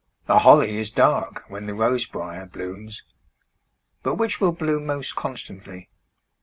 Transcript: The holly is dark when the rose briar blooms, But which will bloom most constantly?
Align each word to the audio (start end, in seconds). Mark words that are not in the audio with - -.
The 0.25 0.39
holly 0.39 0.77
is 0.79 0.89
dark 0.89 1.43
when 1.47 1.67
the 1.67 1.75
rose 1.75 2.07
briar 2.07 2.47
blooms, 2.47 3.03
But 4.01 4.15
which 4.15 4.41
will 4.41 4.51
bloom 4.51 4.87
most 4.87 5.15
constantly? 5.15 5.89